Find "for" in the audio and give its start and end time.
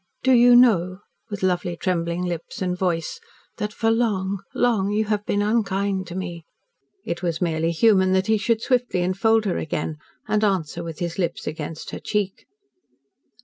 3.71-3.91